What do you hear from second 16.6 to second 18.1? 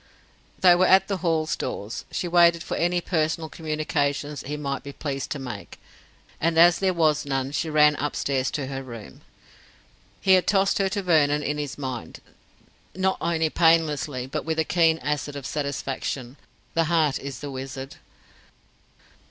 The heart is the wizard.